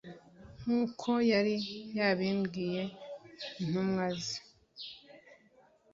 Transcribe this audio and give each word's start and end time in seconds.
nk'uko 0.61 1.09
yari 1.31 1.55
yabibwiye 1.97 2.83
intumwa 3.61 4.05
ze 4.23 4.37